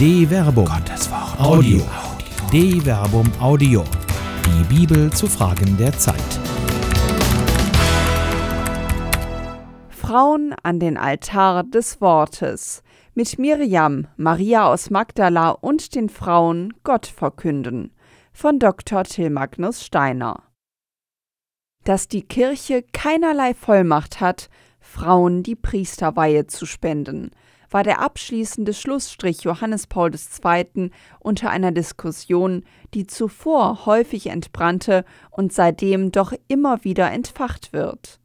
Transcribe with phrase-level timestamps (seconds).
[0.00, 0.64] De Verbum.
[0.64, 1.38] Gottes Wort.
[1.38, 1.82] Audio.
[2.50, 3.84] De Verbum Audio.
[4.46, 6.16] Die Bibel zu Fragen der Zeit.
[9.90, 12.82] Frauen an den Altar des Wortes.
[13.12, 17.94] Mit Miriam, Maria aus Magdala und den Frauen Gott verkünden.
[18.32, 19.04] Von Dr.
[19.04, 20.44] Till Magnus Steiner.
[21.84, 24.48] Dass die Kirche keinerlei Vollmacht hat,
[24.80, 27.32] Frauen die Priesterweihe zu spenden,
[27.70, 30.90] war der abschließende Schlussstrich Johannes Paul II.
[31.20, 38.20] unter einer Diskussion, die zuvor häufig entbrannte und seitdem doch immer wieder entfacht wird.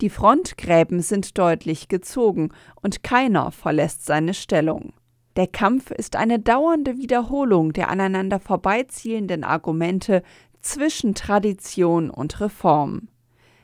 [0.00, 4.94] Die Frontgräben sind deutlich gezogen und keiner verlässt seine Stellung.
[5.36, 10.22] Der Kampf ist eine dauernde Wiederholung der aneinander vorbeizielenden Argumente
[10.60, 13.08] zwischen Tradition und Reform.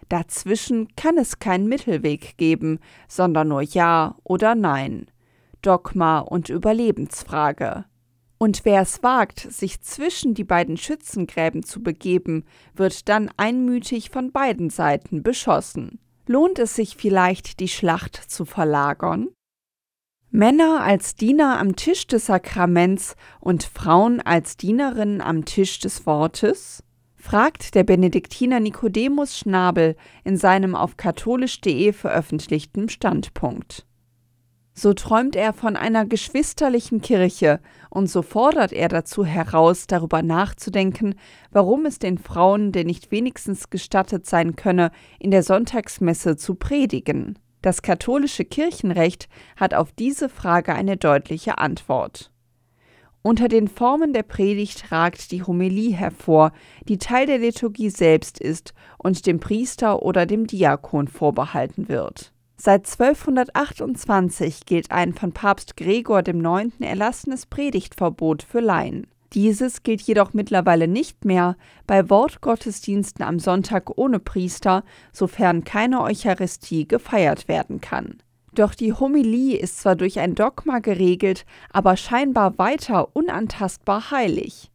[0.08, 2.78] Dazwischen kann es keinen Mittelweg geben,
[3.08, 5.06] sondern nur Ja oder Nein,
[5.62, 7.84] Dogma und Überlebensfrage.
[8.38, 12.44] Und wer es wagt, sich zwischen die beiden Schützengräben zu begeben,
[12.74, 15.98] wird dann einmütig von beiden Seiten beschossen.
[16.26, 19.28] Lohnt es sich vielleicht, die Schlacht zu verlagern?
[20.30, 26.82] Männer als Diener am Tisch des Sakraments und Frauen als Dienerinnen am Tisch des Wortes?
[27.26, 33.84] Fragt der Benediktiner Nicodemus Schnabel in seinem auf katholisch.de veröffentlichten Standpunkt.
[34.74, 37.58] So träumt er von einer geschwisterlichen Kirche
[37.90, 41.16] und so fordert er dazu heraus, darüber nachzudenken,
[41.50, 47.40] warum es den Frauen denn nicht wenigstens gestattet sein könne, in der Sonntagsmesse zu predigen.
[47.60, 52.30] Das katholische Kirchenrecht hat auf diese Frage eine deutliche Antwort.
[53.26, 56.52] Unter den Formen der Predigt ragt die Homilie hervor,
[56.86, 62.32] die Teil der Liturgie selbst ist und dem Priester oder dem Diakon vorbehalten wird.
[62.56, 66.72] Seit 1228 gilt ein von Papst Gregor IX.
[66.78, 69.08] erlassenes Predigtverbot für Laien.
[69.32, 71.56] Dieses gilt jedoch mittlerweile nicht mehr
[71.88, 78.22] bei Wortgottesdiensten am Sonntag ohne Priester, sofern keine Eucharistie gefeiert werden kann.
[78.56, 84.70] Doch die Homilie ist zwar durch ein Dogma geregelt, aber scheinbar weiter unantastbar heilig.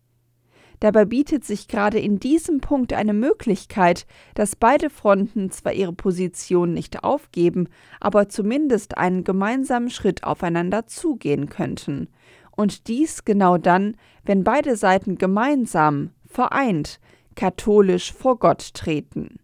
[0.79, 4.05] Dabei bietet sich gerade in diesem Punkt eine Möglichkeit,
[4.35, 11.49] dass beide Fronten zwar ihre Position nicht aufgeben, aber zumindest einen gemeinsamen Schritt aufeinander zugehen
[11.49, 12.07] könnten.
[12.55, 16.99] Und dies genau dann, wenn beide Seiten gemeinsam, vereint,
[17.35, 19.39] katholisch vor Gott treten.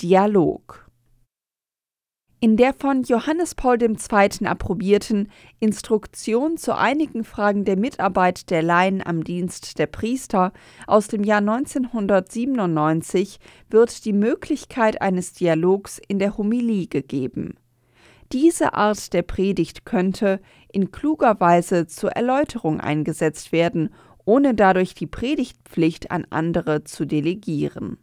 [0.00, 0.91] Dialog
[2.42, 3.96] in der von Johannes Paul II.
[4.46, 5.30] approbierten
[5.60, 10.52] Instruktion zu einigen Fragen der Mitarbeit der Laien am Dienst der Priester
[10.88, 13.38] aus dem Jahr 1997
[13.70, 17.54] wird die Möglichkeit eines Dialogs in der Homilie gegeben.
[18.32, 20.40] Diese Art der Predigt könnte
[20.72, 23.94] in kluger Weise zur Erläuterung eingesetzt werden,
[24.24, 27.98] ohne dadurch die Predigtpflicht an andere zu delegieren.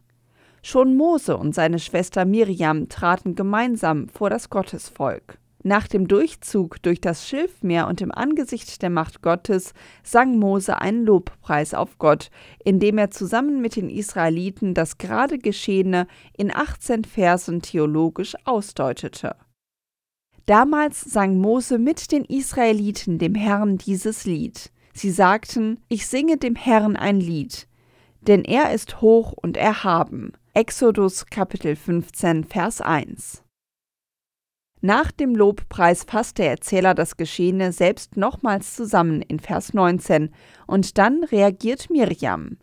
[0.70, 5.40] Schon Mose und seine Schwester Miriam traten gemeinsam vor das Gottesvolk.
[5.64, 11.06] Nach dem Durchzug durch das Schilfmeer und im Angesicht der Macht Gottes sang Mose einen
[11.06, 12.30] Lobpreis auf Gott,
[12.64, 16.06] indem er zusammen mit den Israeliten das gerade Geschehene
[16.38, 19.38] in 18 Versen theologisch ausdeutete.
[20.46, 24.72] Damals sang Mose mit den Israeliten dem Herrn dieses Lied.
[24.94, 27.68] Sie sagten, ich singe dem Herrn ein Lied,
[28.22, 30.34] denn er ist hoch und erhaben.
[30.56, 33.44] Exodus Kapitel 15 Vers 1
[34.82, 40.34] Nach dem Lobpreis fasst der Erzähler das Geschehene selbst nochmals zusammen in Vers 19
[40.66, 42.58] und dann reagiert Mirjam.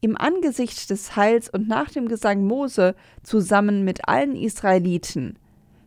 [0.00, 5.38] Im Angesicht des Heils und nach dem Gesang Mose zusammen mit allen Israeliten,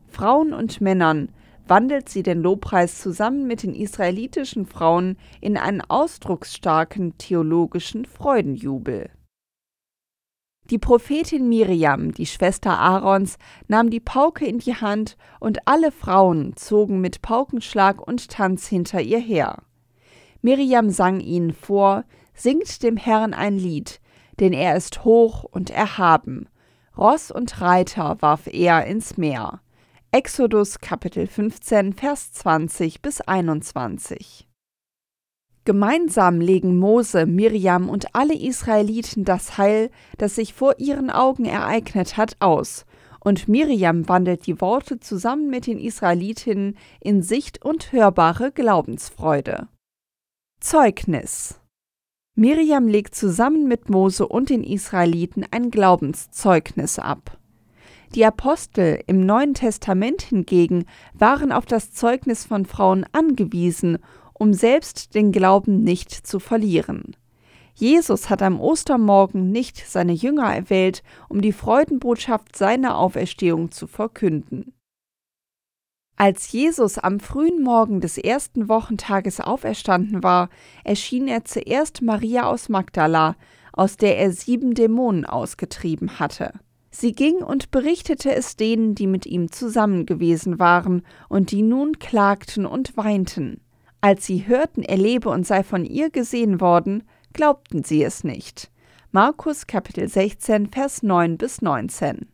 [0.07, 1.29] Frauen und Männern,
[1.67, 9.09] wandelt sie den Lobpreis zusammen mit den israelitischen Frauen in einen ausdrucksstarken theologischen Freudenjubel.
[10.69, 13.37] Die Prophetin Miriam, die Schwester Aarons,
[13.67, 19.01] nahm die Pauke in die Hand, und alle Frauen zogen mit Paukenschlag und Tanz hinter
[19.01, 19.63] ihr her.
[20.41, 22.03] Miriam sang ihnen vor,
[22.35, 23.99] Singt dem Herrn ein Lied,
[24.39, 26.47] denn er ist hoch und erhaben.
[26.97, 29.59] Ross und Reiter warf er ins Meer.
[30.11, 34.48] Exodus Kapitel 15, Vers 20 bis 21.
[35.65, 42.17] Gemeinsam legen Mose, Miriam und alle Israeliten das Heil, das sich vor ihren Augen ereignet
[42.17, 42.85] hat, aus.
[43.19, 49.67] Und Miriam wandelt die Worte zusammen mit den Israelitinnen in Sicht und hörbare Glaubensfreude.
[50.61, 51.59] Zeugnis
[52.35, 57.37] Miriam legt zusammen mit Mose und den Israeliten ein Glaubenszeugnis ab.
[58.15, 63.99] Die Apostel im Neuen Testament hingegen waren auf das Zeugnis von Frauen angewiesen
[64.39, 67.15] um selbst den Glauben nicht zu verlieren.
[67.75, 74.73] Jesus hat am Ostermorgen nicht seine Jünger erwählt, um die Freudenbotschaft seiner Auferstehung zu verkünden.
[76.17, 80.49] Als Jesus am frühen Morgen des ersten Wochentages auferstanden war,
[80.83, 83.37] erschien er zuerst Maria aus Magdala,
[83.71, 86.51] aus der er sieben Dämonen ausgetrieben hatte.
[86.91, 91.99] Sie ging und berichtete es denen, die mit ihm zusammen gewesen waren und die nun
[91.99, 93.61] klagten und weinten.
[94.01, 97.03] Als sie hörten, er lebe und sei von ihr gesehen worden,
[97.33, 98.71] glaubten sie es nicht.
[99.11, 102.29] Markus Kapitel 16, Vers 9 bis 19.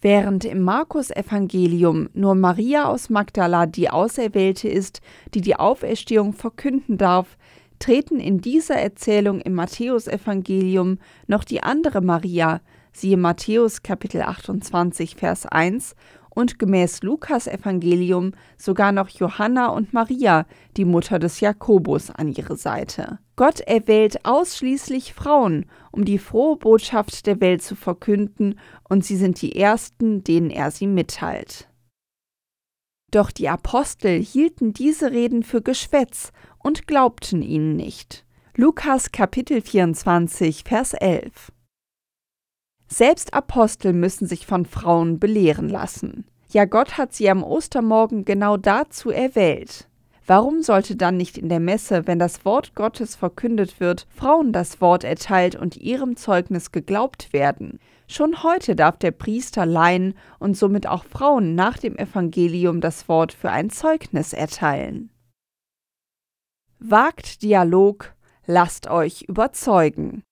[0.00, 5.00] Während im Markus-Evangelium nur Maria aus Magdala die Auserwählte ist,
[5.34, 7.36] die die Auferstehung verkünden darf,
[7.80, 12.60] treten in dieser Erzählung im Matthäusevangelium noch die andere Maria,
[12.92, 15.96] siehe Matthäus Kapitel 28, Vers 1,
[16.36, 20.46] und gemäß Lukas Evangelium sogar noch Johanna und Maria,
[20.76, 23.18] die Mutter des Jakobus, an ihre Seite.
[23.36, 29.40] Gott erwählt ausschließlich Frauen, um die frohe Botschaft der Welt zu verkünden, und sie sind
[29.40, 31.68] die Ersten, denen er sie mitteilt.
[33.10, 38.26] Doch die Apostel hielten diese Reden für Geschwätz und glaubten ihnen nicht.
[38.56, 41.52] Lukas Kapitel 24, Vers 11
[42.88, 46.26] selbst Apostel müssen sich von Frauen belehren lassen.
[46.50, 49.88] Ja, Gott hat sie am Ostermorgen genau dazu erwählt.
[50.28, 54.80] Warum sollte dann nicht in der Messe, wenn das Wort Gottes verkündet wird, Frauen das
[54.80, 57.78] Wort erteilt und ihrem Zeugnis geglaubt werden?
[58.08, 63.32] Schon heute darf der Priester Laien und somit auch Frauen nach dem Evangelium das Wort
[63.32, 65.10] für ein Zeugnis erteilen.
[66.78, 68.14] Wagt Dialog,
[68.46, 70.22] lasst euch überzeugen.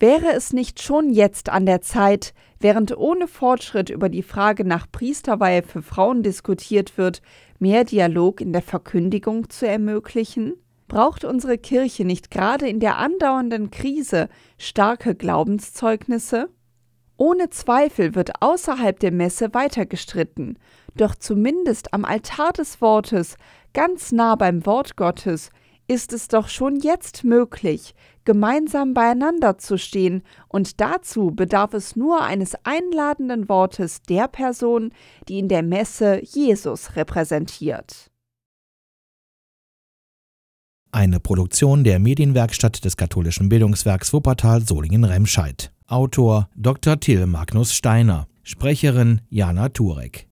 [0.00, 4.86] Wäre es nicht schon jetzt an der Zeit, während ohne Fortschritt über die Frage nach
[4.90, 7.20] Priesterweihe für Frauen diskutiert wird,
[7.58, 10.54] mehr Dialog in der Verkündigung zu ermöglichen?
[10.86, 16.48] Braucht unsere Kirche nicht gerade in der andauernden Krise starke Glaubenszeugnisse?
[17.16, 20.58] Ohne Zweifel wird außerhalb der Messe weiter gestritten,
[20.94, 23.36] doch zumindest am Altar des Wortes,
[23.74, 25.50] ganz nah beim Wort Gottes,
[25.88, 27.94] ist es doch schon jetzt möglich,
[28.24, 34.92] gemeinsam beieinander zu stehen, und dazu bedarf es nur eines einladenden Wortes der Person,
[35.28, 38.10] die in der Messe Jesus repräsentiert.
[40.90, 45.70] Eine Produktion der Medienwerkstatt des katholischen Bildungswerks Wuppertal Solingen-Remscheid.
[45.86, 46.98] Autor Dr.
[46.98, 48.26] Till Magnus Steiner.
[48.42, 50.26] Sprecherin Jana Turek.